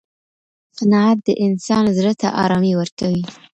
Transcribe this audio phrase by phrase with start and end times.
[0.77, 3.23] قناعت د انسان زړه ته ارامي ورکوي.